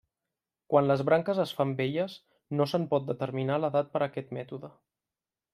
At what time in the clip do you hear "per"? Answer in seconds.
3.97-4.05